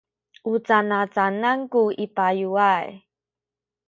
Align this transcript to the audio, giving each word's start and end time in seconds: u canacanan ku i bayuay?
u 0.51 0.53
canacanan 0.65 1.59
ku 1.71 1.81
i 2.03 2.05
bayuay? 2.15 2.87